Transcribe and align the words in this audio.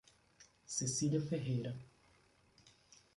Cecilia 0.65 1.21
Ferreira 1.21 1.77